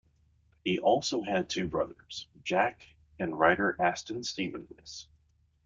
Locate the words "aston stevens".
3.79-5.07